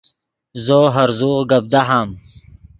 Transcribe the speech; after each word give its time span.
زو 0.65 0.79
ہرزوغ 0.95 1.39
گپ 1.49 1.63
دہام 1.71 2.09